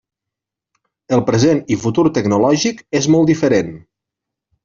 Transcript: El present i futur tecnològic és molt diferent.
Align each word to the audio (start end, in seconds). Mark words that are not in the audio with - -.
El 1.17 1.21
present 1.27 1.61
i 1.75 1.77
futur 1.83 2.05
tecnològic 2.17 2.83
és 3.01 3.09
molt 3.17 3.31
diferent. 3.33 3.73